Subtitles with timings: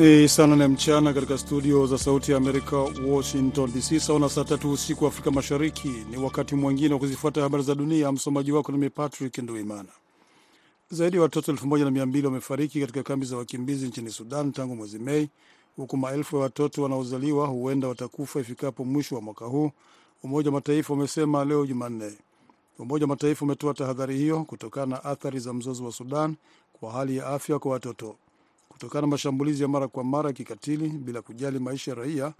[0.00, 2.76] Ni saa nane mchana katika studio za Sauti ya Amerika,
[3.06, 5.88] Washington DC, sawa na saa tatu usiku wa Afrika Mashariki.
[6.10, 8.12] Ni wakati mwingine wa kuzifuata habari za dunia.
[8.12, 9.88] Msomaji wako nimi Patrick Nduimana.
[10.90, 14.52] Zaidi ya watoto elfu moja na mia mbili wamefariki katika kambi za wakimbizi nchini Sudan
[14.52, 15.28] tangu mwezi Mei,
[15.76, 19.70] huku maelfu ya watoto wanaozaliwa huenda watakufa ifikapo mwisho wa mwaka huu,
[20.22, 22.12] Umoja wa Mataifa umesema leo Jumanne.
[22.78, 26.36] Umoja wa Mataifa umetoa tahadhari hiyo kutokana na athari za mzozo wa Sudan
[26.72, 28.16] kwa hali ya afya kwa watoto
[28.80, 32.32] kutokana na mashambulizi ya mara kwa mara kikatili bila kujali maisha ya raia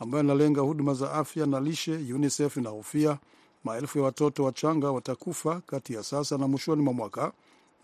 [0.00, 1.92] ambayo yanalenga huduma za afya na lishe.
[1.92, 3.18] UNICEF inahofia
[3.64, 7.32] maelfu ya watoto wachanga watakufa kati ya sasa na mwishoni mwa mwaka.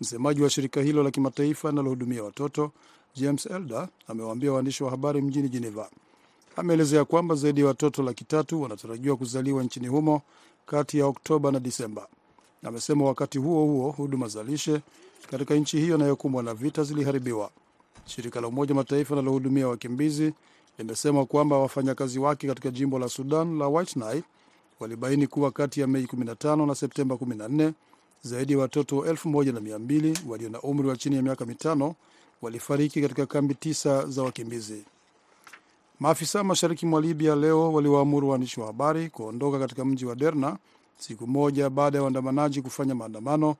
[0.01, 2.71] Msemaji wa shirika hilo la kimataifa linalohudumia watoto
[3.15, 5.89] James Elder amewaambia waandishi wa habari mjini Geneva.
[6.55, 10.21] Ameelezea kwamba zaidi ya watoto laki tatu wanatarajiwa kuzaliwa nchini humo
[10.65, 12.07] kati ya Oktoba na Disemba.
[12.63, 14.81] Amesema wakati huo huo huduma za lishe
[15.31, 17.49] katika nchi hiyo inayokumbwa na vita ziliharibiwa.
[18.05, 20.33] Shirika la Umoja Mataifa linalohudumia wakimbizi
[20.77, 24.23] limesema kwamba wafanyakazi wake katika jimbo la Sudan la White Nile
[24.79, 27.71] walibaini kuwa kati ya Mei 15 na Septemba 14
[28.21, 31.95] zaidi ya watoto 1200 walio na umri wa chini ya miaka mitano
[32.41, 34.83] walifariki katika kambi tisa za wakimbizi.
[35.99, 40.57] Maafisa mashariki mwa Libya leo waliwaamuru waandishi wa habari kuondoka katika mji wa Derna
[40.97, 43.55] siku moja baada ya waandamanaji kufanya maandamano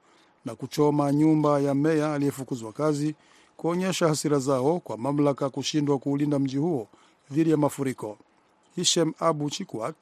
[0.45, 3.15] na kuchoma nyumba ya meya aliyefukuzwa kazi
[3.57, 6.87] kuonyesha hasira zao kwa mamlaka kushindwa kuulinda mji huo
[7.31, 8.17] dhidi ya mafuriko.
[8.75, 9.95] Hishem Abu Chikwat,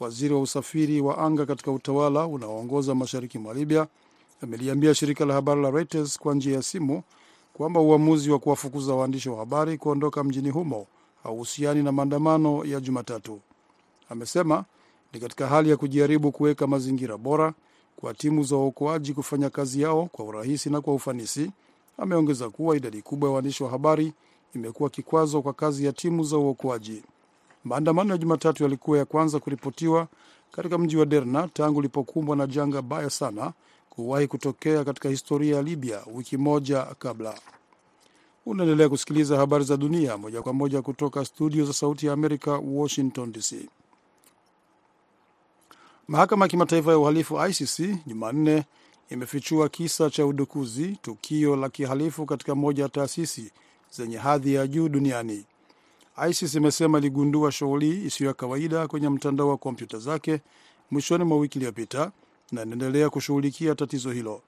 [0.00, 3.86] waziri wa usafiri wa anga katika utawala unaoongoza mashariki mwa Libya,
[4.42, 7.02] ameliambia shirika la habari la Reuters kwa njia ya simu
[7.52, 10.86] kwamba uamuzi wa kuwafukuza waandishi wa habari kuondoka mjini humo
[11.22, 13.40] hauhusiani na maandamano ya Jumatatu.
[14.08, 14.64] Amesema
[15.12, 17.54] ni katika hali ya kujaribu kuweka mazingira bora
[17.96, 21.50] kwa timu za uokoaji kufanya kazi yao kwa urahisi na kwa ufanisi.
[21.98, 24.12] Ameongeza kuwa idadi kubwa ya waandishi wa habari
[24.54, 27.02] imekuwa kikwazo kwa kazi ya timu za uokoaji.
[27.64, 30.08] Maandamano ya Jumatatu yalikuwa ya kwanza kuripotiwa
[30.52, 33.52] katika mji wa Derna tangu ulipokumbwa na janga baya sana
[33.90, 37.34] kuwahi kutokea katika historia ya Libya wiki moja kabla.
[38.46, 43.32] Unaendelea kusikiliza habari za dunia moja kwa moja kutoka studio za Sauti ya Amerika, Washington
[43.32, 43.68] DC.
[46.08, 48.64] Mahakama ya Kimataifa ya Uhalifu ICC Jumanne
[49.10, 53.52] imefichua kisa cha udukuzi, tukio la kihalifu katika moja ya taasisi
[53.90, 55.44] zenye hadhi ya juu duniani.
[56.30, 60.40] ISIS imesema iligundua shughuli isiyo ya kawaida kwenye mtandao wa kompyuta zake
[60.90, 62.12] mwishoni mwa wiki iliyopita
[62.52, 64.42] na inaendelea kushughulikia tatizo hilo.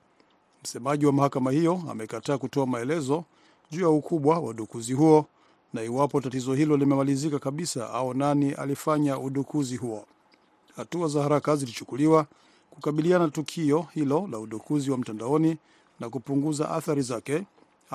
[0.65, 3.25] Msemaji wa mahakama hiyo amekataa kutoa maelezo
[3.71, 5.27] juu ya ukubwa wa udukuzi huo
[5.73, 10.07] na iwapo tatizo hilo limemalizika kabisa au nani alifanya udukuzi huo.
[10.77, 12.27] Hatua za haraka zilichukuliwa
[12.81, 15.57] kukabiliana na tukio hilo la udukuzi wa mtandaoni
[16.01, 17.43] na kupunguza athari zake,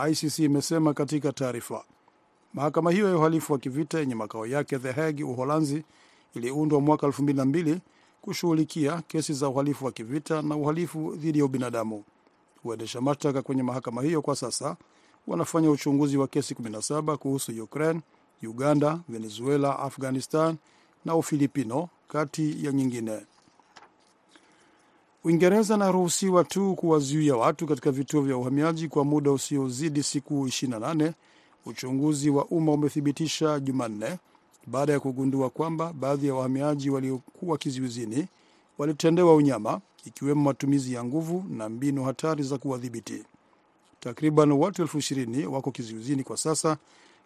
[0.10, 1.84] ICC imesema katika taarifa.
[2.54, 5.84] Mahakama hiyo ya uhalifu wa kivita yenye makao yake The Hague, Uholanzi,
[6.36, 7.78] iliundwa mwaka 2002
[8.22, 12.04] kushughulikia kesi za uhalifu wa kivita na uhalifu dhidi ya ubinadamu.
[12.64, 14.78] Waendesha mashtaka kwenye mahakama hiyo kwa sasa
[15.28, 18.02] wanafanya uchunguzi wa kesi 17 kuhusu Ukraine,
[18.44, 20.56] Uganda, Venezuela, Afghanistan
[21.06, 23.26] na Ufilipino kati ya nyingine.
[25.24, 31.14] Uingereza anaruhusiwa tu kuwazuia watu katika vituo vya uhamiaji kwa muda usiozidi siku 28,
[31.66, 34.18] uchunguzi wa umma umethibitisha Jumanne,
[34.68, 38.28] baada ya kugundua kwamba baadhi ya wahamiaji waliokuwa kizuizini
[38.78, 43.24] walitendewa unyama, ikiwemo matumizi ya nguvu na mbinu hatari za kuwadhibiti.
[44.00, 46.78] Takriban watu elfu ishirini wako kizuizini kwa sasa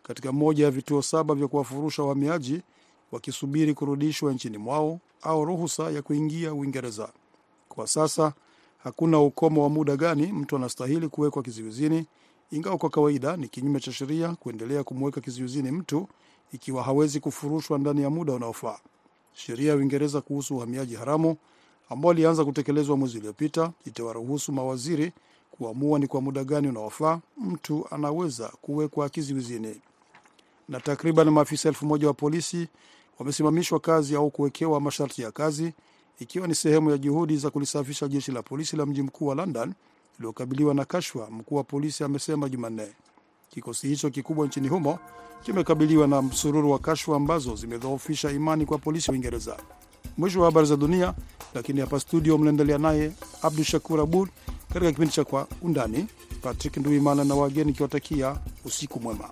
[0.03, 2.61] katika moja ya vituo saba vya kuwafurusha wahamiaji
[3.11, 7.09] wakisubiri kurudishwa nchini mwao au ruhusa ya kuingia Uingereza.
[7.75, 8.33] Kwa sasa
[8.83, 12.05] hakuna ukomo wa muda gani mtu anastahili kuwekwa kizuizini,
[12.51, 16.07] ingawa kwa kawaida ni kinyume cha sheria kuendelea kumweka kizuizini mtu
[16.53, 18.79] ikiwa hawezi kufurushwa ndani ya muda unaofaa.
[19.33, 21.37] Sheria ya Uingereza kuhusu uhamiaji haramu
[21.89, 25.11] ambao ilianza kutekelezwa mwezi uliopita itawaruhusu mawaziri
[25.51, 29.81] kuamua ni kwa muda gani unaofaa mtu anaweza kuwekwa kizuizini.
[30.69, 32.67] Na takriban maafisa elfu moja wa polisi
[33.19, 35.73] wamesimamishwa kazi au kuwekewa masharti ya kazi
[36.19, 39.73] ikiwa ni sehemu ya juhudi za kulisafisha jeshi la polisi la mji mkuu wa London
[40.19, 42.87] iliyokabiliwa na kashfa, mkuu wa polisi amesema Jumanne.
[43.49, 44.99] Kikosi hicho kikubwa nchini humo
[45.43, 49.57] kimekabiliwa na msururu wa kashfa ambazo zimedhoofisha imani kwa polisi wa Uingereza.
[50.17, 51.13] Mwisho wa habari za dunia,
[51.53, 53.11] lakini hapa studio mnaendelea naye
[53.41, 54.29] Abdu Shakur Abud
[54.73, 56.07] katika kipindi cha Kwa Undani.
[56.41, 59.29] Patrick Nduimana na wageni ikiwatakia usiku mwema.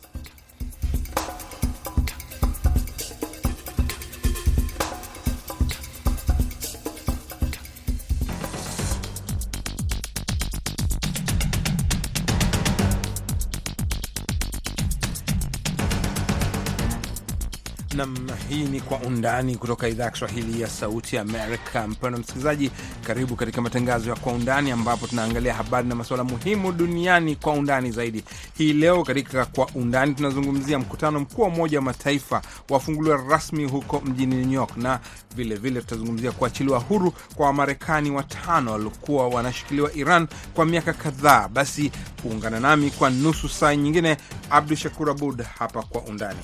[17.96, 18.16] Nam,
[18.50, 21.88] hii ni Kwa Undani kutoka idhaa ya Kiswahili ya Sauti Amerika.
[21.88, 22.72] Mpendwa msikilizaji,
[23.08, 27.92] karibu katika matangazo ya Kwa Undani ambapo tunaangalia habari na masuala muhimu duniani kwa undani
[27.92, 28.24] zaidi.
[28.58, 34.02] Hii leo katika Kwa Undani tunazungumzia mkutano mkuu wa Umoja wa Mataifa wafunguliwa rasmi huko
[34.06, 35.00] mjini New York, na
[35.36, 41.48] vilevile tutazungumzia kuachiliwa huru kwa Wamarekani watano waliokuwa wanashikiliwa Iran kwa miaka kadhaa.
[41.48, 41.92] Basi
[42.22, 44.18] kuungana nami kwa nusu saa nyingine,
[44.50, 46.40] Abdu Shakur Abud hapa Kwa Undani.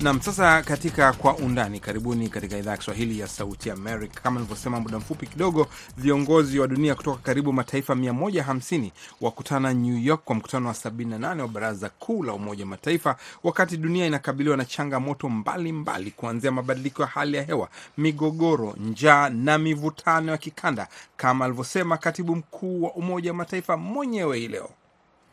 [0.00, 4.20] Nam, sasa katika kwa undani, karibuni katika idhaa ya Kiswahili ya Sauti Amerika.
[4.20, 5.66] Kama nilivyosema muda mfupi kidogo,
[5.96, 8.90] viongozi wa dunia kutoka karibu mataifa 150
[9.20, 13.76] wakutana New York kwa mkutano wa 78 wa Baraza Kuu la Umoja wa Mataifa, wakati
[13.76, 20.32] dunia inakabiliwa na changamoto mbalimbali, kuanzia mabadiliko ya hali ya hewa, migogoro, njaa na mivutano
[20.32, 24.70] ya kikanda, kama alivyosema katibu mkuu wa Umoja wa Mataifa mwenyewe hii leo.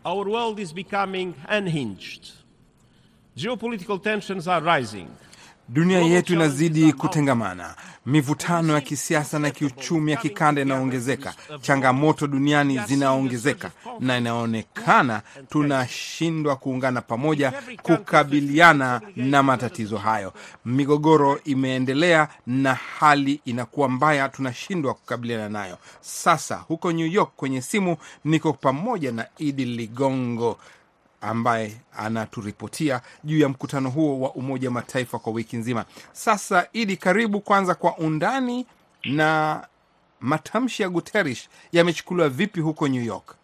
[0.03, 2.44] Our world is becoming unhinged.
[3.38, 5.08] Geopolitical tensions are rising.
[5.70, 13.72] Dunia yetu inazidi kutengamana, mivutano ya kisiasa na kiuchumi ya kikanda inaongezeka, changamoto duniani zinaongezeka,
[14.00, 20.34] na inaonekana tunashindwa kuungana pamoja kukabiliana na matatizo hayo.
[20.66, 25.78] Migogoro imeendelea na hali inakuwa mbaya, tunashindwa kukabiliana nayo.
[26.02, 30.58] Sasa huko New York kwenye simu niko pamoja na Idi Ligongo
[31.25, 35.86] ambaye anaturipotia juu ya mkutano huo wa Umoja Mataifa kwa wiki nzima.
[36.12, 38.66] Sasa Idi, karibu kwanza kwa undani,
[39.06, 39.62] na
[40.19, 43.36] matamshi ya Guterres yamechukuliwa vipi huko New York?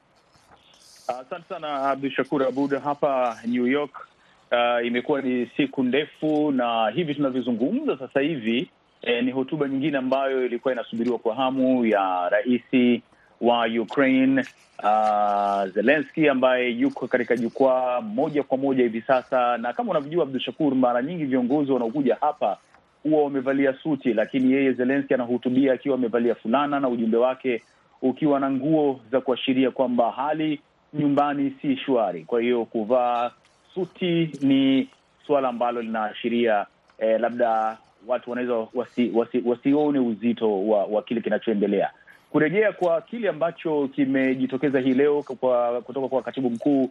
[1.07, 2.80] Asante uh, sana Abdu Shakur Abud.
[2.83, 4.07] Hapa New York
[4.51, 8.69] uh, imekuwa ni siku ndefu, na hivi tunavyozungumza sasa hivi
[9.01, 13.01] eh, ni hotuba nyingine ambayo ilikuwa inasubiriwa kwa hamu ya raisi
[13.42, 14.46] wa Ukraine
[14.84, 20.40] uh, Zelenski ambaye yuko katika jukwaa moja kwa moja hivi sasa, na kama unavyojua Abdu
[20.40, 22.58] Shakur, mara nyingi viongozi wanaokuja hapa
[23.04, 27.62] huwa wamevalia suti, lakini yeye Zelenski anahutubia akiwa amevalia fulana na ujumbe wake
[28.02, 30.62] ukiwa na nguo za kuashiria kwamba hali
[30.94, 32.24] nyumbani si shwari.
[32.24, 33.32] Kwa hiyo kuvaa
[33.74, 34.90] suti ni
[35.28, 36.66] suala ambalo linaashiria
[37.00, 37.78] eh, labda
[38.08, 41.90] watu wanaweza wasi, wasi, wasione uzito wa, wa kile kinachoendelea
[42.31, 46.89] kurejea kwa kile ambacho kimejitokeza hii leo kwa, kutoka kwa katibu mkuu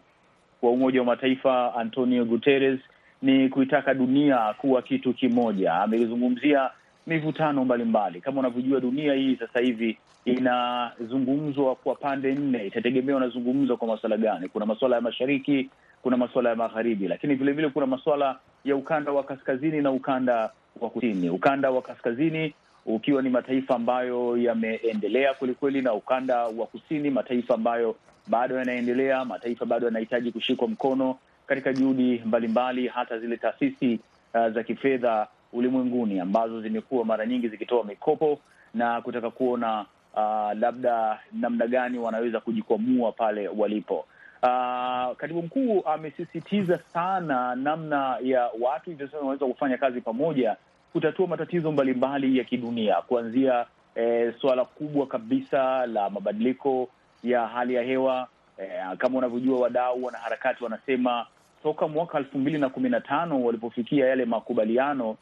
[0.62, 2.80] wa Umoja wa Mataifa Antonio Guterres
[3.22, 5.74] ni kuitaka dunia kuwa kitu kimoja.
[5.74, 6.70] Amezungumzia
[7.06, 8.20] mivutano mbalimbali.
[8.20, 14.48] Kama unavyojua, dunia hii sasa hivi inazungumzwa kwa pande nne, itategemea unazungumzwa kwa masuala gani.
[14.48, 15.70] Kuna masuala ya mashariki,
[16.02, 20.50] kuna masuala ya magharibi, lakini vilevile kuna masuala ya ukanda wa kaskazini na ukanda
[20.80, 21.30] wa kusini.
[21.30, 22.54] Ukanda wa kaskazini
[22.86, 27.96] ukiwa ni mataifa ambayo yameendelea kwelikweli, na ukanda wa kusini mataifa ambayo
[28.26, 31.16] bado yanaendelea, mataifa bado yanahitaji kushikwa mkono
[31.46, 34.00] katika juhudi mbalimbali, hata zile taasisi
[34.34, 38.38] uh, za kifedha ulimwenguni ambazo zimekuwa mara nyingi zikitoa mikopo
[38.74, 39.80] na kutaka kuona
[40.14, 44.04] uh, labda namna gani wanaweza kujikwamua pale walipo.
[44.42, 50.56] Uh, katibu mkuu amesisitiza sana namna ya watu wanaweza kufanya kazi pamoja
[50.92, 56.88] kutatua matatizo mbalimbali ya kidunia kuanzia eh, suala kubwa kabisa la mabadiliko
[57.24, 58.28] ya hali ya hewa.
[58.58, 61.26] Eh, kama unavyojua, wadau wanaharakati wanasema
[61.62, 65.16] toka mwaka elfu mbili na kumi na tano walipofikia yale makubaliano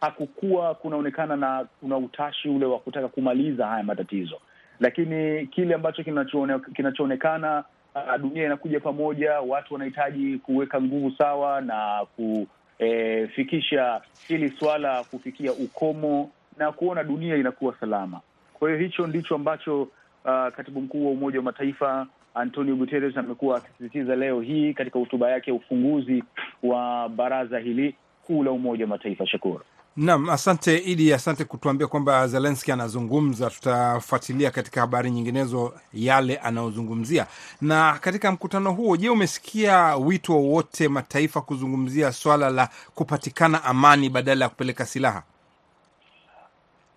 [0.00, 4.40] hakukuwa kunaonekana na kuna utashi ule wa kutaka kumaliza haya matatizo,
[4.80, 6.04] lakini kile ambacho
[6.74, 12.46] kinachoonekana uh, dunia inakuja pamoja, watu wanahitaji kuweka nguvu sawa na ku
[12.80, 18.20] E, fikisha hili swala kufikia ukomo na kuona dunia inakuwa salama.
[18.54, 19.88] Kwa hiyo hicho ndicho ambacho uh,
[20.56, 25.50] katibu mkuu wa Umoja wa Mataifa Antonio Guterres amekuwa akisisitiza leo hii katika hotuba yake
[25.50, 26.24] ya ufunguzi
[26.62, 27.94] wa baraza hili
[28.26, 29.26] kuu la Umoja wa Mataifa.
[29.26, 29.60] Shukuru.
[29.96, 33.50] Naam, asante Idi, asante kutuambia kwamba Zelenski anazungumza.
[33.50, 37.26] Tutafuatilia katika habari nyinginezo yale anayozungumzia.
[37.60, 44.44] Na katika mkutano huo, je, umesikia wito wowote mataifa kuzungumzia swala la kupatikana amani badala
[44.44, 45.22] ya kupeleka silaha?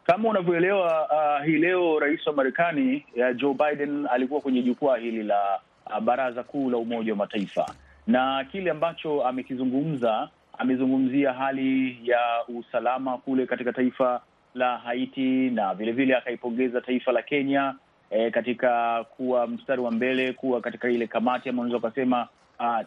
[0.05, 5.23] Kama unavyoelewa, uh, hii leo rais wa Marekani uh, Joe Biden alikuwa kwenye jukwaa hili
[5.23, 7.65] la uh, baraza kuu la Umoja wa Mataifa,
[8.07, 14.21] na kile ambacho amekizungumza amezungumzia hali ya usalama kule katika taifa
[14.55, 17.75] la Haiti na vilevile akaipongeza taifa la Kenya
[18.09, 22.27] e, katika kuwa mstari wa mbele, kuwa katika ile kamati ama unaweza ukasema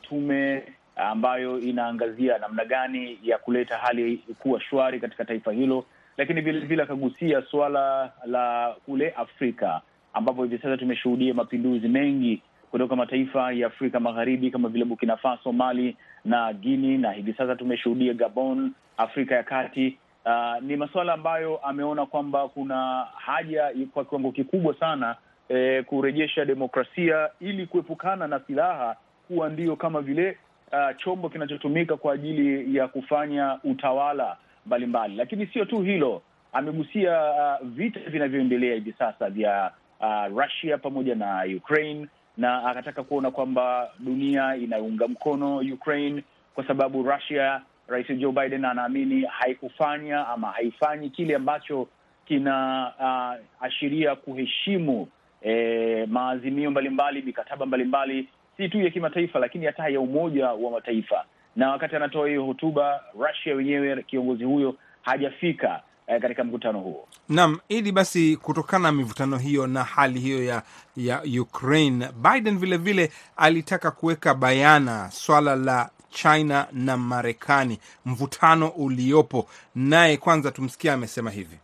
[0.03, 0.63] tume
[0.97, 5.85] ambayo inaangazia namna gani ya kuleta hali kuwa shwari katika taifa hilo,
[6.17, 9.81] lakini vilevile akagusia suala la kule Afrika
[10.15, 15.53] ambapo hivi sasa tumeshuhudia mapinduzi mengi kutoka mataifa ya Afrika Magharibi kama vile Burkina Faso,
[15.53, 15.97] Mali
[16.27, 19.99] na Guini, na hivi sasa tumeshuhudia Gabon, Afrika ya Kati.
[20.25, 25.17] Uh, ni masuala ambayo ameona kwamba kuna haja kwa kiwango kikubwa sana
[25.49, 28.97] eh, kurejesha demokrasia ili kuepukana na silaha
[29.29, 30.39] kuwa ndio kama vile
[30.73, 35.17] uh, chombo kinachotumika kwa ajili ya kufanya utawala mbalimbali.
[35.17, 41.45] Lakini sio tu hilo, amegusia uh, vita vinavyoendelea hivi sasa vya uh, Russia pamoja na
[41.57, 42.07] Ukraine,
[42.37, 46.23] na akataka kuona kwamba dunia inaunga mkono Ukraine
[46.55, 51.89] kwa sababu Russia, Rais Joe Biden anaamini haikufanya ama haifanyi kile ambacho
[52.25, 55.09] kina uh, ashiria kuheshimu
[55.43, 61.25] eh, maazimio mbalimbali, mikataba mbalimbali si tu ya kimataifa lakini hata ya Umoja wa Mataifa.
[61.57, 67.09] Na wakati anatoa hiyo hotuba, Russia wenyewe kiongozi huyo hajafika eh, katika mkutano huo.
[67.29, 70.63] Naam, ili basi, kutokana na mivutano hiyo na hali hiyo ya
[70.97, 79.49] ya Ukraine, Biden vile vile alitaka kuweka bayana swala la China na Marekani, mvutano uliopo
[79.75, 80.17] naye.
[80.17, 81.59] Kwanza tumsikia amesema hivi: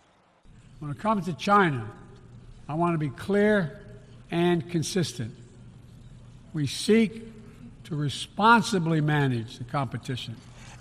[0.81, 1.87] When it comes to China,
[2.69, 3.71] I want to be clear
[4.31, 5.31] and consistent.
[6.55, 7.13] We seek
[7.85, 10.35] to responsibly manage the competition.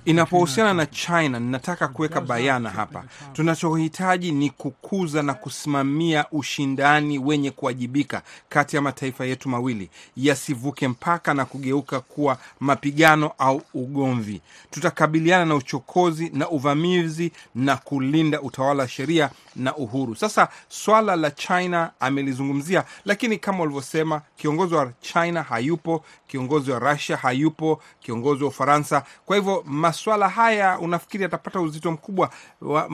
[0.05, 3.03] Inapohusiana na China, ninataka kuweka bayana hapa,
[3.33, 11.33] tunachohitaji ni kukuza na kusimamia ushindani wenye kuwajibika kati ya mataifa yetu mawili, yasivuke mpaka
[11.33, 14.41] na kugeuka kuwa mapigano au ugomvi.
[14.71, 20.15] Tutakabiliana na uchokozi na uvamizi na kulinda utawala wa sheria na uhuru.
[20.15, 27.17] Sasa swala la China amelizungumzia, lakini kama ulivyosema, kiongozi wa China hayupo, kiongozi wa Russia
[27.17, 29.03] hayupo, kiongozi wa Ufaransa.
[29.25, 32.29] Kwa hivyo maswala haya unafikiri atapata uzito mkubwa?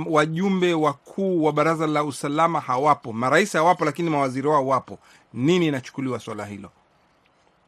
[0.10, 5.00] Wajumbe wa wakuu wa baraza la usalama hawapo, marais hawapo, lakini mawaziri wao wapo.
[5.34, 6.70] Nini inachukuliwa swala hilo?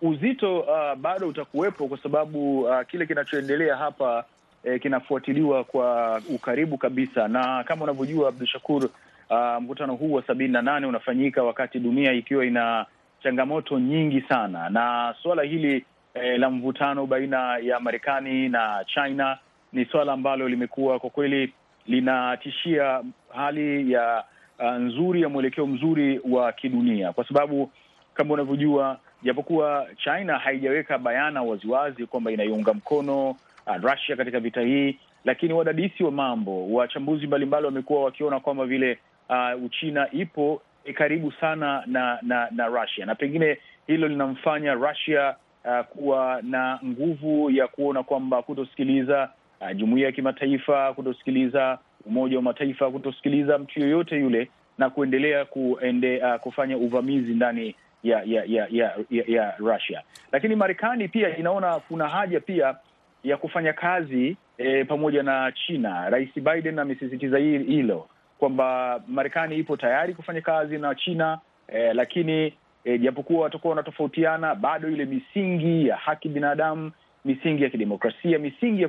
[0.01, 4.23] Uzito uh, bado utakuwepo kwa sababu uh, kile kinachoendelea hapa
[4.63, 8.85] eh, kinafuatiliwa kwa ukaribu kabisa, na kama unavyojua Abdu Shakur,
[9.29, 12.85] uh, mkutano huu wa sabini na nane unafanyika wakati dunia ikiwa ina
[13.23, 19.37] changamoto nyingi sana, na suala hili eh, la mvutano baina ya Marekani na China
[19.73, 21.53] ni suala ambalo limekuwa kwa kweli
[21.87, 23.03] linatishia
[23.35, 24.23] hali ya
[24.59, 27.71] uh, nzuri ya mwelekeo mzuri wa kidunia, kwa sababu
[28.13, 33.35] kama unavyojua, japokuwa China haijaweka bayana waziwazi kwamba inaiunga mkono uh,
[33.81, 38.99] Russia katika vita hii, lakini wadadisi wa mambo, wachambuzi mbalimbali wamekuwa wakiona kwamba vile
[39.29, 40.61] uh, Uchina ipo
[40.93, 43.05] karibu sana na na na Russia.
[43.05, 45.35] Na pengine hilo linamfanya Russia
[45.65, 49.29] uh, kuwa na nguvu ya kuona kwamba kutosikiliza
[49.61, 56.21] uh, jumuiya ya kimataifa, kutosikiliza Umoja wa Mataifa, kutosikiliza mtu yoyote yule na kuendelea kuende,
[56.23, 60.01] uh, kufanya uvamizi ndani ya ya ya ya, ya, ya Russia.
[60.31, 62.75] Lakini Marekani pia inaona kuna haja pia
[63.23, 66.09] ya kufanya kazi eh, pamoja na China.
[66.09, 68.07] Rais Biden amesisitiza hilo
[68.39, 74.89] kwamba Marekani ipo tayari kufanya kazi na China eh, lakini eh, japokuwa watakuwa wanatofautiana, bado
[74.89, 76.91] ile misingi ya haki binadamu,
[77.25, 78.81] misingi ya kidemokrasia, misingi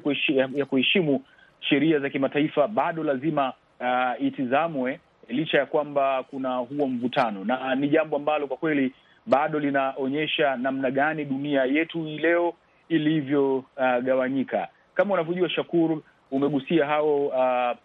[0.55, 1.23] ya kuheshimu
[1.61, 7.89] sheria za kimataifa bado lazima uh, itizamwe licha ya kwamba kuna huo mvutano, na ni
[7.89, 8.93] jambo ambalo kwa kweli
[9.27, 12.55] bado linaonyesha namna gani dunia yetu hii leo
[12.89, 14.59] ilivyogawanyika.
[14.59, 17.77] Uh, kama unavyojua Shakur, umegusia hao uh,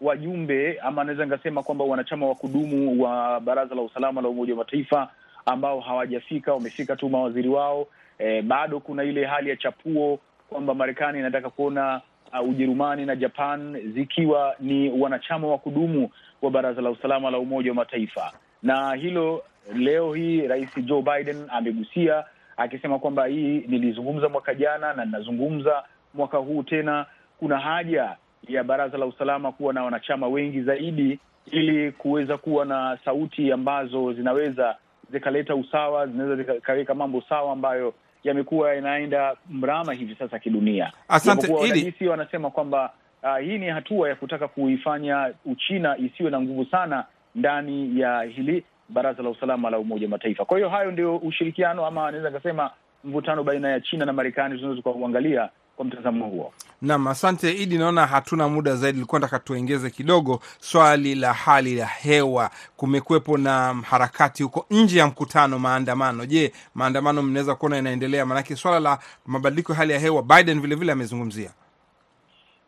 [0.00, 4.58] wajumbe ama naweza nikasema kwamba wanachama wa kudumu wa Baraza la Usalama la Umoja wa
[4.58, 5.08] Mataifa
[5.46, 7.86] ambao hawajafika, wamefika tu mawaziri wao.
[8.18, 10.18] E, bado kuna ile hali ya chapuo
[10.50, 12.00] kwamba Marekani inataka kuona
[12.32, 16.10] uh, Ujerumani na Japan zikiwa ni wanachama wa kudumu
[16.42, 18.32] wa Baraza la Usalama la Umoja wa Mataifa,
[18.62, 19.42] na hilo
[19.74, 22.24] leo hii Rais Joe Biden amegusia
[22.56, 25.82] akisema kwamba hii nilizungumza mwaka jana na ninazungumza
[26.14, 27.06] mwaka huu tena,
[27.38, 28.16] kuna haja
[28.48, 31.18] ya Baraza la Usalama kuwa na wanachama wengi zaidi
[31.50, 34.76] ili kuweza kuwa na sauti ambazo zinaweza
[35.12, 40.92] zikaleta usawa, zinaweza zikaweka mambo sawa ambayo yamekuwa yanaenda mrama hivi sasa kidunia.
[41.08, 46.64] Asante, wadadisi wanasema kwamba uh, hii ni hatua ya kutaka kuifanya Uchina isiwe na nguvu
[46.64, 50.44] sana ndani ya hili Baraza la Usalama la Umoja wa Mataifa.
[50.44, 52.70] Kwa hiyo hayo ndio ushirikiano ama anaweza nikasema
[53.04, 55.48] mvutano baina ya China na Marekani tunaweza tukauangalia
[55.80, 56.52] kwa mtazamo huo.
[56.82, 61.86] Naam, asante Idi, naona hatuna muda zaidi, ilikuwa nataka tuengeze kidogo swali la hali ya
[61.86, 62.50] hewa.
[62.76, 66.26] Kumekuwepo na harakati huko nje ya mkutano, maandamano.
[66.26, 68.26] Je, maandamano mnaweza kuona inaendelea?
[68.26, 71.50] Maanake swala la mabadiliko ya hali ya hewa Biden vilevile amezungumzia.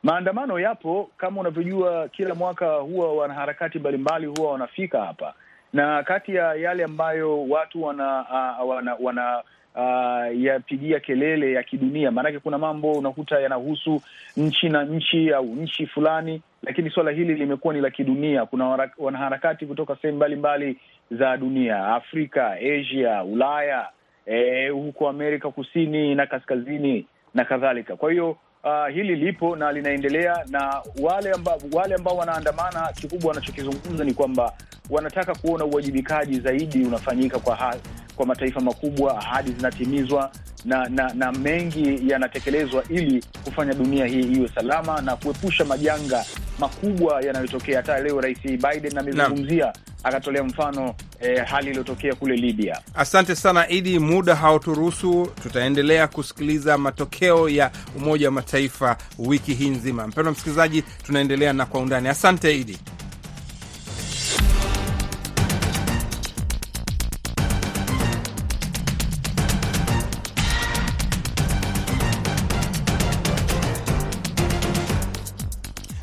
[0.02, 5.34] Maandamano yapo kama unavyojua, kila mwaka huwa wanaharakati mbalimbali huwa wanafika hapa
[5.72, 8.20] na kati ya yale ambayo watu wana
[8.62, 9.42] uh, wana, wana
[9.74, 14.00] uh, yapigia kelele ya kidunia, maanake kuna mambo unakuta yanahusu
[14.36, 18.46] nchi na nchi au nchi fulani, lakini suala hili limekuwa ni la kidunia.
[18.46, 20.76] Kuna wanaharakati kutoka sehemu mbalimbali
[21.10, 23.88] za dunia, Afrika, Asia, Ulaya,
[24.26, 27.96] eh, huko Amerika Kusini na kaskazini na kadhalika.
[27.96, 28.30] Kwa hiyo
[28.64, 34.52] uh, hili lipo na linaendelea, na wale ambao wale ambao wanaandamana, kikubwa wanachokizungumza ni kwamba
[34.90, 37.74] wanataka kuona uwajibikaji zaidi unafanyika kwa ha
[38.22, 40.30] kwa mataifa makubwa, ahadi zinatimizwa
[40.64, 46.24] na, na na mengi yanatekelezwa ili kufanya dunia hii iwe salama na kuepusha majanga
[46.58, 47.76] makubwa yanayotokea.
[47.76, 49.72] Hata leo Rais Biden amezungumzia
[50.04, 52.80] akatolea mfano eh, hali iliyotokea kule Libya.
[52.94, 60.06] Asante sana Idi, muda hauturuhusu, tutaendelea kusikiliza matokeo ya Umoja wa Mataifa wiki hii nzima.
[60.06, 62.08] Mpendwa msikilizaji, tunaendelea na kwa undani.
[62.08, 62.78] Asante Idi.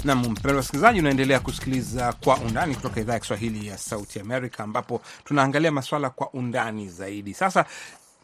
[0.10, 5.02] Nam mpendwa wasikilizaji, unaendelea kusikiliza Kwa Undani kutoka idhaa ya Kiswahili ya Sauti Amerika, ambapo
[5.26, 7.34] tunaangalia maswala kwa undani zaidi.
[7.34, 7.66] Sasa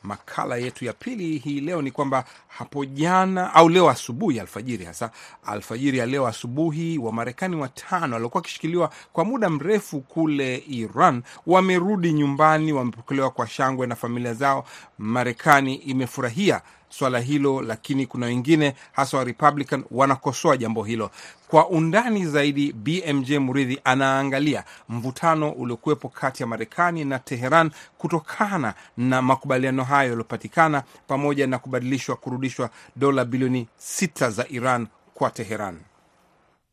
[0.03, 5.11] makala yetu ya pili hii leo ni kwamba hapo jana au leo asubuhi, alfajiri hasa
[5.45, 12.73] alfajiri ya leo asubuhi, Wamarekani watano waliokuwa wakishikiliwa kwa muda mrefu kule Iran wamerudi nyumbani,
[12.73, 14.65] wamepokelewa kwa shangwe na familia zao.
[14.97, 16.61] Marekani imefurahia
[16.97, 21.11] swala hilo, lakini kuna wengine hasa wa Republican wanakosoa jambo hilo.
[21.47, 29.21] Kwa undani zaidi, BMJ Muridhi anaangalia mvutano uliokuwepo kati ya Marekani na Teheran kutokana na
[29.21, 35.77] makubaliano hayo yaliyopatikana, pamoja na kubadilishwa kurudishwa dola bilioni sita za Iran kwa Teheran.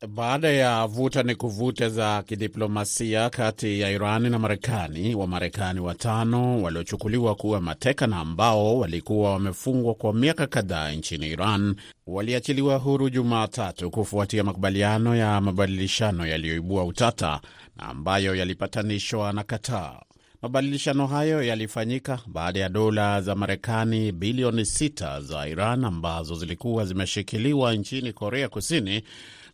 [0.07, 7.35] Baada ya vuta ni kuvuta za kidiplomasia kati ya Iran na Marekani, Wamarekani watano waliochukuliwa
[7.35, 11.75] kuwa mateka na ambao walikuwa wamefungwa kwa miaka kadhaa nchini Iran
[12.07, 17.41] waliachiliwa huru Jumatatu kufuatia makubaliano ya mabadilishano yaliyoibua utata
[17.77, 20.01] na ambayo yalipatanishwa na Qatar.
[20.41, 27.73] Mabadilishano hayo yalifanyika baada ya dola za Marekani bilioni sita za Iran ambazo zilikuwa zimeshikiliwa
[27.73, 29.03] nchini Korea Kusini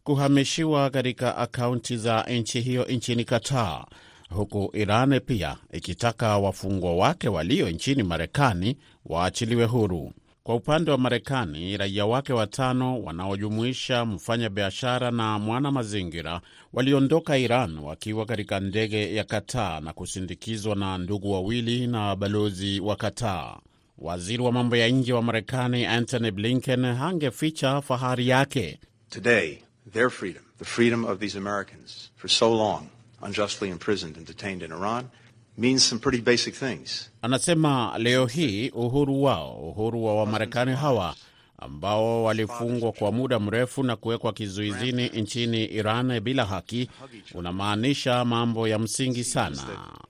[0.03, 3.85] kuhamishiwa katika akaunti za nchi hiyo nchini Qatar,
[4.29, 10.11] huku Iran pia ikitaka wafungwa wake walio nchini Marekani waachiliwe huru.
[10.43, 16.41] Kwa upande wa Marekani, raia wake watano wanaojumuisha mfanyabiashara na mwana mazingira
[16.73, 22.95] waliondoka Iran wakiwa katika ndege ya Qatar na kusindikizwa na ndugu wawili na balozi wa
[22.95, 23.59] Qatar.
[23.97, 28.79] Waziri wa mambo ya nje wa Marekani Antony Blinken hangeficha fahari yake.
[29.09, 29.57] Today,
[29.93, 32.89] their freedom, the freedom of these Americans for so long
[33.21, 35.09] unjustly imprisoned and detained in Iran
[35.57, 37.09] means some pretty basic things.
[37.21, 41.15] Anasema leo hii uhuru wao, uhuru wa Wamarekani hawa
[41.57, 46.89] ambao walifungwa kwa muda mrefu na kuwekwa kizuizini nchini Iran bila haki,
[47.33, 49.63] unamaanisha mambo ya msingi sana.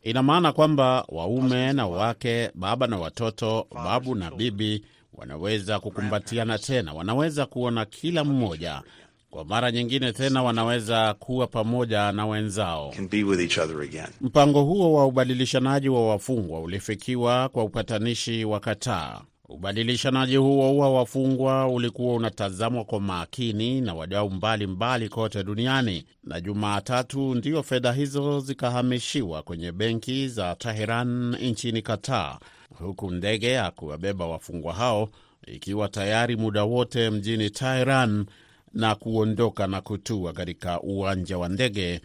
[0.03, 6.93] Ina maana kwamba waume na wake, baba na watoto, babu na bibi wanaweza kukumbatiana tena,
[6.93, 8.81] wanaweza kuona kila mmoja
[9.29, 12.89] kwa mara nyingine tena wanaweza kuwa pamoja na wenzao.
[12.95, 14.07] Can be with each other again.
[14.21, 19.21] Mpango huo wa ubadilishanaji wa wafungwa ulifikiwa kwa upatanishi wa Kataa.
[19.49, 27.35] Ubadilishanaji huo wa wafungwa ulikuwa unatazamwa kwa makini na wadau mbalimbali kote duniani, na Jumatatu
[27.35, 32.39] ndiyo fedha hizo zikahamishiwa kwenye benki za Teheran nchini Qatar,
[32.79, 35.09] huku ndege ya kuwabeba wafungwa hao
[35.47, 38.25] ikiwa tayari muda wote mjini Teheran
[38.73, 42.01] na kuondoka na kutua katika uwanja wa ndege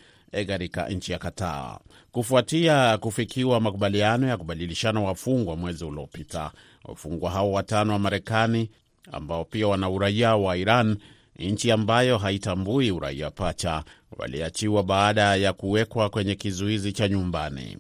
[0.47, 1.79] katika nchi ya Qatar
[2.13, 6.51] kufuatia kufikiwa makubaliano ya kubadilishana wafungwa mwezi uliopita.
[6.85, 8.71] Wafungwa hao watano wa Marekani
[9.13, 10.97] ambao pia wana uraia wa Iran,
[11.39, 13.85] nchi ambayo haitambui uraia pacha,
[14.19, 17.79] waliachiwa baada ya kuwekwa kwenye kizuizi cha nyumbani.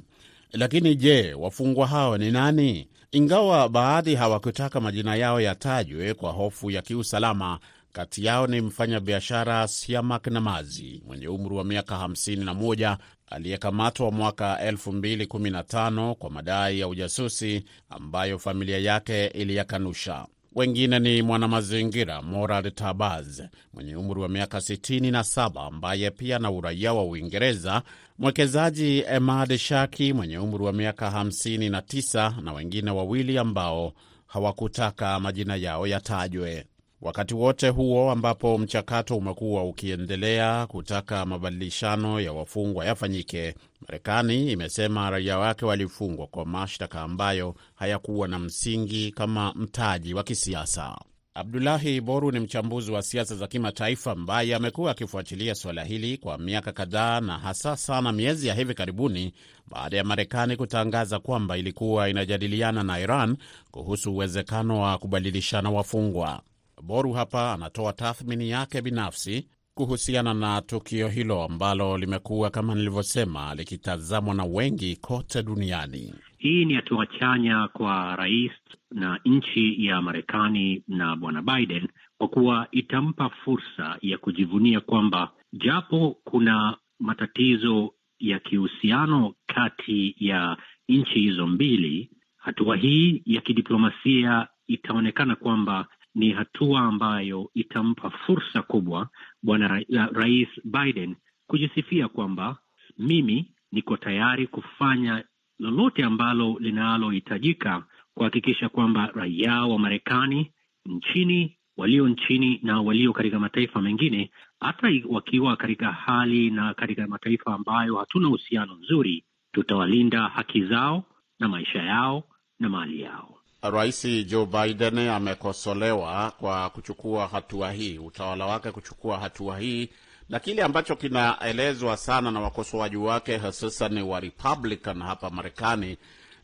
[0.52, 2.88] Lakini je, wafungwa hao ni nani?
[3.12, 7.58] Ingawa baadhi hawakutaka majina yao yatajwe kwa hofu ya kiusalama,
[7.94, 16.30] kati yao ni mfanyabiashara Siamak Namazi mwenye umri wa miaka 51 aliyekamatwa mwaka 2015 kwa
[16.30, 20.26] madai ya ujasusi ambayo familia yake iliyakanusha.
[20.54, 23.40] Wengine ni mwanamazingira Morad Tabaz
[23.74, 27.82] mwenye umri wa miaka 67 ambaye pia na uraia wa Uingereza,
[28.18, 33.92] mwekezaji Emad Shaki mwenye umri wa miaka 59 na wengine wawili ambao
[34.26, 36.66] hawakutaka majina yao yatajwe.
[37.00, 45.38] Wakati wote huo ambapo mchakato umekuwa ukiendelea kutaka mabadilishano ya wafungwa yafanyike, Marekani imesema raia
[45.38, 50.98] wake walifungwa kwa mashtaka ambayo hayakuwa na msingi kama mtaji wa kisiasa.
[51.36, 56.72] Abdulahi Boru ni mchambuzi wa siasa za kimataifa ambaye amekuwa akifuatilia suala hili kwa miaka
[56.72, 59.34] kadhaa na hasa sana miezi ya hivi karibuni
[59.66, 63.36] baada ya Marekani kutangaza kwamba ilikuwa inajadiliana na Iran
[63.70, 66.42] kuhusu uwezekano wa kubadilishana wafungwa.
[66.86, 74.34] Boru hapa anatoa tathmini yake binafsi kuhusiana na tukio hilo ambalo limekuwa kama nilivyosema, likitazamwa
[74.34, 76.14] na wengi kote duniani.
[76.38, 78.52] Hii ni hatua chanya kwa rais
[78.90, 86.16] na nchi ya Marekani na bwana Biden kwa kuwa itampa fursa ya kujivunia kwamba japo
[86.24, 90.56] kuna matatizo ya kihusiano kati ya
[90.88, 99.08] nchi hizo mbili, hatua hii ya kidiplomasia itaonekana kwamba ni hatua ambayo itampa fursa kubwa
[99.42, 102.56] bwana ra rais Biden kujisifia kwamba
[102.98, 105.24] mimi niko tayari kufanya
[105.58, 110.52] lolote ambalo linalohitajika kuhakikisha kwamba raia wa Marekani
[110.86, 117.54] nchini walio nchini na walio katika mataifa mengine, hata wakiwa katika hali na katika mataifa
[117.54, 121.04] ambayo hatuna uhusiano mzuri, tutawalinda haki zao
[121.38, 122.24] na maisha yao
[122.58, 123.33] na mali yao.
[123.70, 129.88] Rais Joe Biden amekosolewa kwa kuchukua hatua hii, utawala wake kuchukua hatua hii,
[130.28, 135.96] na kile ambacho kinaelezwa sana na wakosoaji wake hususan wa Republican hapa Marekani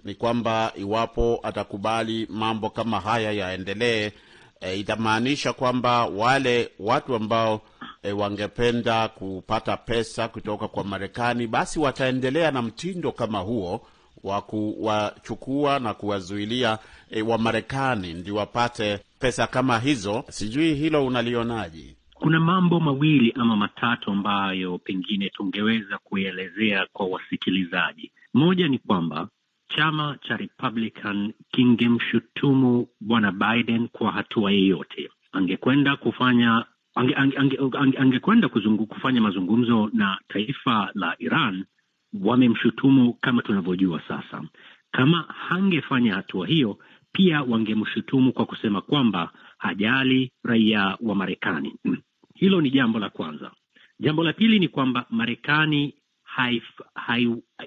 [0.04, 4.12] ni kwamba iwapo atakubali mambo kama haya yaendelee,
[4.61, 7.61] e, itamaanisha kwamba wale watu ambao
[8.02, 13.87] e, wangependa kupata pesa kutoka kwa Marekani basi wataendelea na mtindo kama huo
[14.24, 16.78] wa kuwachukua na kuwazuilia
[17.11, 20.25] e, Wamarekani ndio wapate pesa kama hizo.
[20.29, 21.96] Sijui hilo unalionaje?
[22.14, 28.12] Kuna mambo mawili ama matatu ambayo pengine tungeweza kuelezea kwa wasikilizaji.
[28.35, 29.29] Moja ni kwamba
[29.77, 35.11] chama cha Republican kingemshutumu bwana Biden kwa hatua yeyote.
[35.33, 41.64] Angekwenda kufanya ange, ange, ange, ange, angekwenda kuzungu, kufanya mazungumzo na taifa la Iran,
[42.20, 44.42] wamemshutumu kama tunavyojua sasa.
[44.92, 46.79] Kama hangefanya hatua hiyo,
[47.12, 51.75] pia wangemshutumu kwa kusema kwamba hajali raia wa Marekani.
[52.35, 53.51] Hilo ni jambo la kwanza.
[54.01, 55.94] Jambo la pili ni kwamba Marekani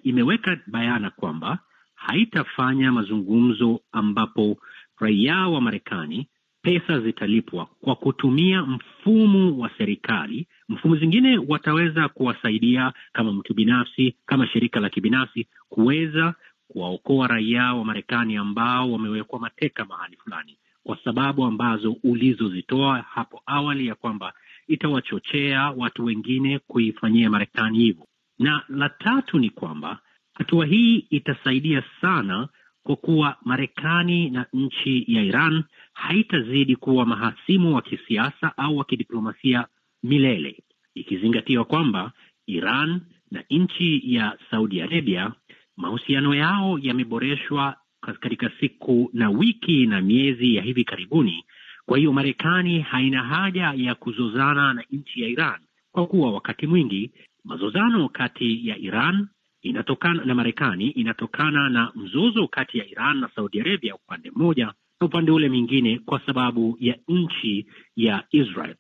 [0.04, 1.60] imeweka bayana kwamba
[1.96, 4.58] haitafanya mazungumzo ambapo
[5.00, 6.28] raia wa Marekani
[6.62, 10.48] pesa zitalipwa kwa kutumia mfumo wa serikali.
[10.70, 16.36] Mfumo zingine wataweza kuwasaidia kama mtu binafsi, kama shirika la kibinafsi kuweza
[16.68, 23.88] kuwaokoa raia wa Marekani ambao wamewekwa mateka mahali fulani, kwa sababu ambazo ulizozitoa hapo awali
[23.88, 24.34] ya kwamba
[24.68, 28.08] itawachochea watu wengine kuifanyia Marekani hivyo.
[28.40, 30.00] Na la tatu ni kwamba
[30.34, 32.50] hatua hii itasaidia sana
[32.84, 39.68] kwa kuwa Marekani na nchi ya Iran haitazidi kuwa mahasimu wa kisiasa au wa kidiplomasia
[40.04, 40.64] milele,
[40.96, 42.12] ikizingatiwa kwamba
[42.48, 45.32] Iran na nchi ya Saudi Arabia
[45.78, 51.46] mahusiano yao yameboreshwa katika siku na wiki na miezi ya hivi karibuni.
[51.86, 55.60] Kwa hiyo Marekani haina haja ya kuzozana na nchi ya Iran
[55.92, 57.12] kwa kuwa wakati mwingi
[57.44, 59.28] mazozano kati ya Iran
[59.62, 64.66] inatokana na Marekani inatokana na mzozo kati ya Iran na Saudi Arabia upande mmoja
[65.02, 68.76] na upande ule mwingine kwa sababu ya nchi ya Israel.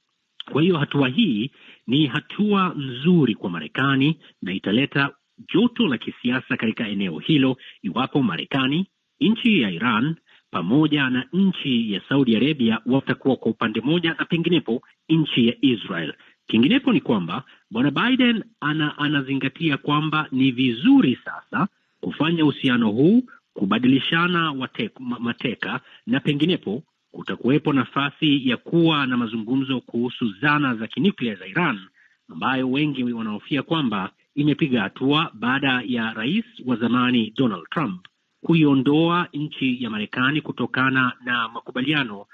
[0.51, 1.51] Kwa hiyo hatua hii
[1.87, 5.09] ni hatua nzuri kwa Marekani na italeta
[5.53, 8.87] joto la kisiasa katika eneo hilo iwapo Marekani,
[9.19, 10.15] nchi ya Iran
[10.51, 16.13] pamoja na nchi ya Saudi Arabia watakuwa kwa upande mmoja na penginepo nchi ya Israel.
[16.47, 21.67] Kinginepo ni kwamba bwana Biden ana, anazingatia kwamba ni vizuri sasa
[22.01, 30.33] kufanya uhusiano huu, kubadilishana wate, mateka na penginepo kutakuwepo nafasi ya kuwa na mazungumzo kuhusu
[30.41, 31.79] zana za kinuklia za Iran
[32.29, 38.05] ambayo wengi wanahofia kwamba imepiga hatua baada ya rais wa zamani Donald Trump
[38.45, 42.25] kuiondoa nchi ya Marekani kutokana na makubaliano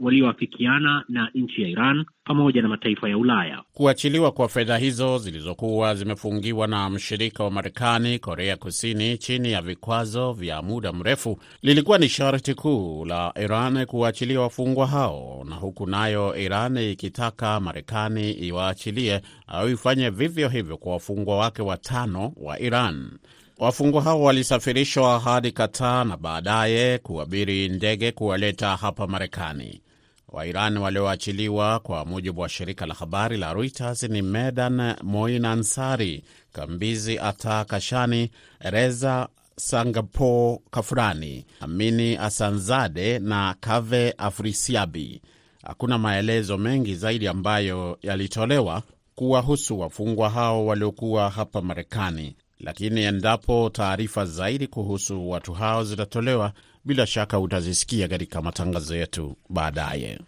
[0.00, 3.62] walioafikiana na nchi ya Iran pamoja na mataifa ya Ulaya.
[3.72, 10.32] Kuachiliwa kwa fedha hizo zilizokuwa zimefungiwa na mshirika wa Marekani, Korea Kusini, chini ya vikwazo
[10.32, 16.36] vya muda mrefu, lilikuwa ni sharti kuu la Iran kuwaachilia wafungwa hao, na huku nayo
[16.36, 23.10] Iran ikitaka Marekani iwaachilie au ifanye vivyo hivyo kwa wafungwa wake watano wa Iran.
[23.58, 29.80] Wafungwa hao walisafirishwa hadi Kataa na baadaye kuabiri ndege kuwaleta hapa Marekani.
[30.28, 37.18] Wairan walioachiliwa kwa mujibu wa shirika la habari la Reuters ni Medan Moin Ansari, Kambizi
[37.18, 45.22] Ata Kashani, Reza Sangapo Kafurani, Amini Asanzade na Kave Afrisiabi.
[45.62, 48.82] Hakuna maelezo mengi zaidi ambayo yalitolewa
[49.14, 56.52] kuwahusu wafungwa hao waliokuwa hapa Marekani, lakini endapo taarifa zaidi kuhusu watu hao zitatolewa,
[56.84, 60.18] bila shaka utazisikia katika matangazo yetu baadaye.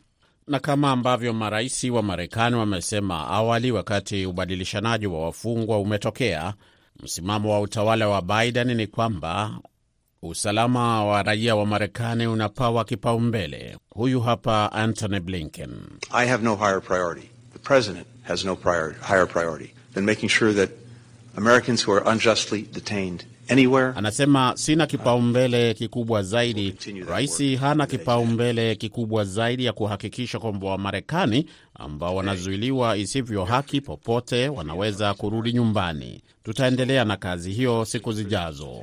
[0.47, 6.55] Na kama ambavyo marais wa Marekani wamesema awali, wakati ubadilishanaji wa wafungwa umetokea,
[7.03, 9.61] msimamo wa utawala wa Biden ni kwamba
[10.23, 13.79] usalama wa raia wa Marekani unapawa kipaumbele.
[13.91, 15.71] Huyu hapa Antony Blinken.
[16.13, 17.31] I have no higher priority.
[17.53, 20.71] The president has no prior, higher priority than making sure that
[21.37, 23.93] Americans who are unjustly detained anywhere.
[23.97, 26.75] Anasema sina kipaumbele kikubwa zaidi.
[27.09, 35.15] Rais hana kipaumbele kikubwa zaidi ya kuhakikisha kwamba Wamarekani ambao wanazuiliwa isivyo haki popote wanaweza
[35.15, 36.23] kurudi nyumbani.
[36.45, 38.83] Tutaendelea na kazi hiyo siku zijazo.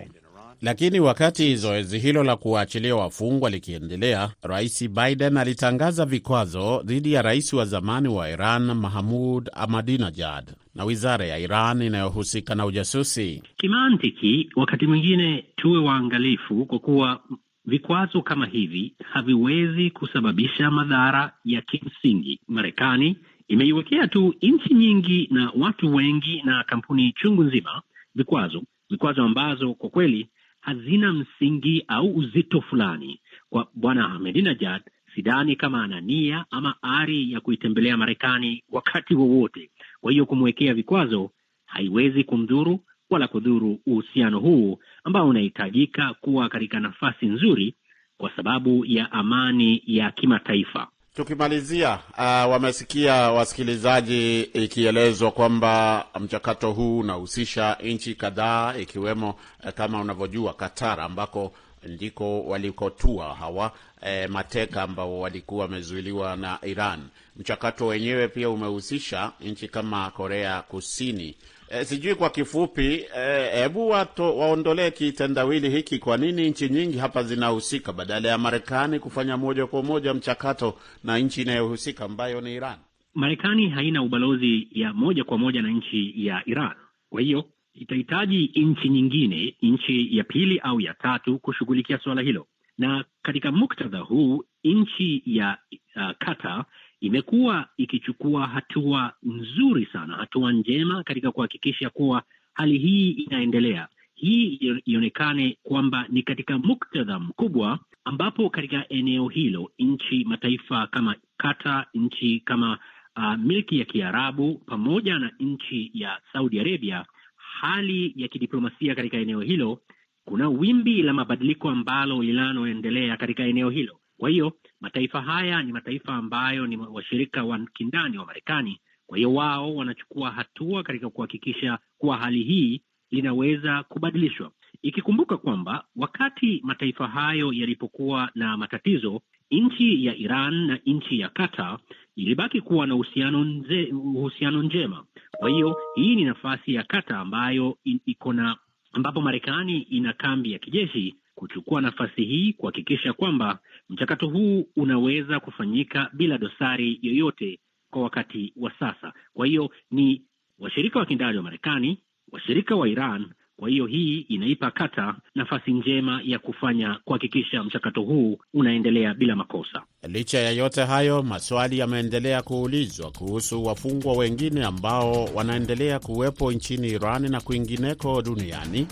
[0.61, 7.53] Lakini wakati zoezi hilo la kuwaachilia wafungwa likiendelea, Rais Biden alitangaza vikwazo dhidi ya rais
[7.53, 13.43] wa zamani wa Iran Mahmud Ahmadinejad na wizara ya Iran inayohusika na ujasusi.
[13.57, 17.19] Kimantiki, wakati mwingine tuwe waangalifu, kwa kuwa
[17.65, 22.39] vikwazo kama hivi haviwezi kusababisha madhara ya kimsingi.
[22.47, 23.17] Marekani
[23.47, 27.81] imeiwekea tu nchi nyingi na watu wengi na kampuni chungu nzima
[28.15, 30.29] vikwazo, vikwazo ambazo kwa kweli
[30.67, 33.19] hazina msingi au uzito fulani.
[33.49, 34.81] Kwa bwana Ahmadinejad,
[35.15, 39.69] sidhani kama ana nia ama ari ya kuitembelea Marekani wakati wowote.
[40.01, 41.31] Kwa hiyo kumwekea vikwazo
[41.65, 47.75] haiwezi kumdhuru wala kudhuru uhusiano huu ambao unahitajika kuwa katika nafasi nzuri
[48.17, 50.87] kwa sababu ya amani ya kimataifa.
[51.17, 52.19] Tukimalizia, uh,
[52.51, 59.29] wamesikia wasikilizaji ikielezwa kwamba mchakato huu unahusisha nchi kadhaa ikiwemo
[59.63, 61.53] uh, kama unavyojua Qatar ambako
[61.83, 66.99] ndiko walikotua hawa eh, mateka ambao walikuwa wamezuiliwa na Iran.
[67.37, 71.35] Mchakato wenyewe pia umehusisha nchi kama Korea Kusini.
[71.69, 73.05] E, sijui kwa kifupi
[73.53, 75.99] hebu e, waondolee kitendawili hiki.
[75.99, 81.17] Kwa nini nchi nyingi hapa zinahusika badala ya Marekani kufanya moja kwa moja mchakato na
[81.17, 82.77] nchi inayohusika ambayo ni Iran?
[83.13, 86.71] Marekani haina ubalozi ya moja kwa moja na nchi ya Iran,
[87.09, 93.05] kwa hiyo itahitaji nchi nyingine, nchi ya pili au ya tatu kushughulikia suala hilo, na
[93.21, 95.57] katika muktadha huu nchi ya
[95.95, 96.65] uh, Qatar
[97.01, 103.87] imekuwa ikichukua hatua nzuri sana, hatua njema katika kuhakikisha kuwa hali hii inaendelea.
[104.15, 111.85] Hii ionekane kwamba ni katika muktadha mkubwa, ambapo katika eneo hilo nchi mataifa kama Qatar,
[111.93, 112.79] nchi kama
[113.17, 117.05] uh, milki ya Kiarabu pamoja na nchi ya Saudi Arabia,
[117.35, 119.79] hali ya kidiplomasia katika eneo hilo,
[120.25, 123.99] kuna wimbi la mabadiliko ambalo linaloendelea katika eneo hilo.
[124.19, 128.79] Kwa hiyo mataifa haya ni mataifa ambayo ni washirika wa kindani wa Marekani.
[129.07, 134.51] Kwa hiyo wao wanachukua hatua katika kuhakikisha kuwa hali hii linaweza kubadilishwa,
[134.81, 141.79] ikikumbuka kwamba wakati mataifa hayo yalipokuwa na matatizo, nchi ya Iran na nchi ya Qatar
[142.15, 145.05] ilibaki kuwa na uhusiano njema.
[145.31, 148.57] Kwa hiyo hii ni nafasi ya Qatar ambayo iko na
[148.93, 156.09] ambapo Marekani ina kambi ya kijeshi kuchukua nafasi hii kuhakikisha kwamba mchakato huu unaweza kufanyika
[156.13, 157.59] bila dosari yoyote
[157.91, 159.13] kwa wakati wa sasa.
[159.33, 160.21] Kwa hiyo ni
[160.59, 161.99] washirika wa kindani wa Marekani,
[162.31, 163.25] washirika wa Iran.
[163.57, 169.81] Kwa hiyo hii inaipa Kata nafasi njema ya kufanya kuhakikisha mchakato huu unaendelea bila makosa.
[170.07, 177.31] Licha ya yote hayo, maswali yameendelea kuulizwa kuhusu wafungwa wengine ambao wanaendelea kuwepo nchini Iran
[177.31, 178.87] na kwingineko duniani,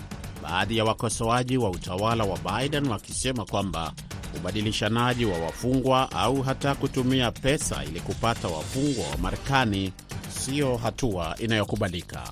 [0.50, 3.92] baadhi ya wakosoaji wa utawala wa Biden wakisema kwamba
[4.36, 9.92] ubadilishanaji wa wafungwa au hata kutumia pesa ili kupata wafungwa wa Marekani
[10.28, 12.22] siyo hatua inayokubalika.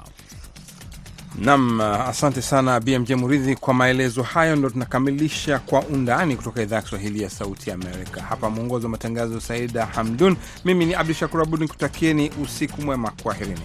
[1.39, 4.57] Nam, asante sana BMJ Muridhi kwa maelezo hayo.
[4.57, 8.23] Ndo tunakamilisha Kwa Undani kutoka idhaa ya Kiswahili ya Sauti Amerika.
[8.23, 13.61] Hapa mwongozi wa matangazo Saida Hamdun, mimi ni Abdu Shakur Abud nikutakieni usiku mwema, kwaherini.